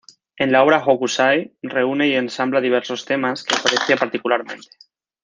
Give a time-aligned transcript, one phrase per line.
[0.37, 4.65] En la obra Hokusai reúne y ensambla diversos temas que aprecia particularmente.